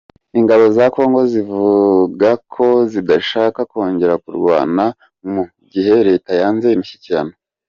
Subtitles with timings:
[0.39, 4.85] Ingabo za Congo zivuga ko zidashaka kongera kurwana
[5.31, 7.33] mu gihe Leta yanze imishyikirano.